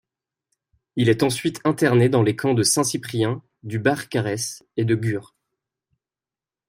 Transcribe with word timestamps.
Il 0.95 1.09
est 1.09 1.21
ensuite 1.21 1.61
interné 1.63 2.09
dans 2.09 2.23
les 2.23 2.35
camps 2.35 2.55
de 2.55 2.63
Saint-Cyprien, 2.63 3.43
du 3.61 3.77
Barcarès 3.77 4.63
et 4.75 4.83
de 4.83 4.95
Gurs. 4.95 5.35